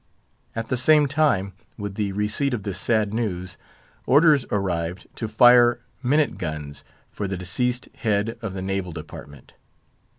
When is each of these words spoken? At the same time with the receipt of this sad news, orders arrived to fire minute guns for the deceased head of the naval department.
At 0.55 0.69
the 0.69 0.77
same 0.77 1.05
time 1.05 1.53
with 1.77 1.93
the 1.93 2.11
receipt 2.13 2.55
of 2.55 2.63
this 2.63 2.79
sad 2.79 3.13
news, 3.13 3.59
orders 4.07 4.47
arrived 4.49 5.05
to 5.17 5.27
fire 5.27 5.79
minute 6.01 6.39
guns 6.39 6.83
for 7.11 7.27
the 7.27 7.37
deceased 7.37 7.87
head 7.97 8.35
of 8.41 8.55
the 8.55 8.63
naval 8.63 8.93
department. 8.93 9.53